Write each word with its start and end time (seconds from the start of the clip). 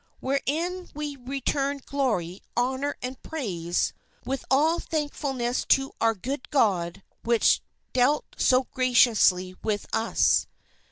Wherein 0.19 0.89
we 0.95 1.15
returned 1.15 1.85
glory, 1.85 2.41
honour, 2.57 2.97
and 3.03 3.21
praise, 3.21 3.93
with 4.25 4.43
all 4.49 4.79
thankfulness 4.79 5.63
to 5.65 5.91
our 6.01 6.15
good 6.15 6.49
God 6.49 7.03
which 7.23 7.61
dealt 7.93 8.25
so 8.35 8.63
graciously 8.73 9.53
with 9.61 9.85
us." 9.93 10.47